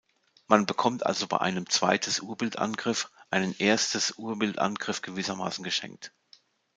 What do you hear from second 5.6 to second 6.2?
"geschenkt".